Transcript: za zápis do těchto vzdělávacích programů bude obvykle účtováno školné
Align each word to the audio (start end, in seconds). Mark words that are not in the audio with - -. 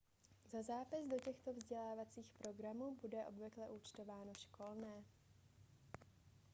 za 0.51 0.61
zápis 0.61 1.05
do 1.09 1.19
těchto 1.19 1.53
vzdělávacích 1.53 2.29
programů 2.37 2.97
bude 3.01 3.25
obvykle 3.25 3.69
účtováno 3.69 4.33
školné 4.33 5.03